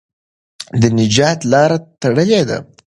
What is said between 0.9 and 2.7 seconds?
نجات لاره تړلې ده.